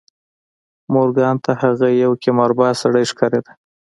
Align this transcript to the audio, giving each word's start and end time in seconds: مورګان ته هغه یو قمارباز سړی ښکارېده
مورګان 0.93 1.35
ته 1.45 1.51
هغه 1.61 1.87
یو 2.03 2.11
قمارباز 2.23 2.75
سړی 2.83 3.03
ښکارېده 3.11 3.51